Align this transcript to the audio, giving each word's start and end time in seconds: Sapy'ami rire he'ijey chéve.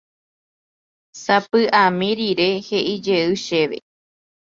Sapy'ami 1.23 2.09
rire 2.17 2.49
he'ijey 2.67 3.31
chéve. 3.45 3.77